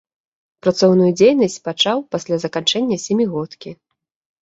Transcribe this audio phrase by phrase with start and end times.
[0.63, 3.79] Працоўную дзейнасць пачаў пасля заканчэння сямігодкі.